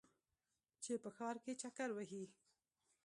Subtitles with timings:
[0.83, 2.23] چې په ښار کې چکر وهې.